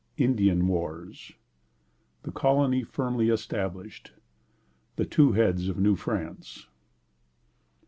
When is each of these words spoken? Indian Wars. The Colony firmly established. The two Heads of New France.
Indian 0.17 0.67
Wars. 0.67 1.33
The 2.23 2.31
Colony 2.31 2.81
firmly 2.83 3.29
established. 3.29 4.13
The 4.95 5.05
two 5.05 5.33
Heads 5.33 5.69
of 5.69 5.77
New 5.77 5.95
France. 5.95 6.65